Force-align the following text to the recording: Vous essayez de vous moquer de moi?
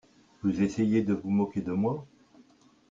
Vous 0.41 0.63
essayez 0.63 1.03
de 1.03 1.13
vous 1.13 1.29
moquer 1.29 1.61
de 1.61 1.73
moi? 1.73 2.07